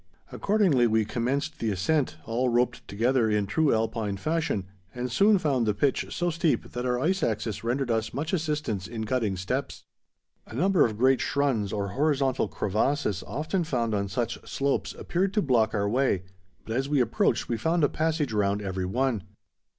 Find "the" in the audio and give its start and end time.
1.59-1.69, 5.67-5.75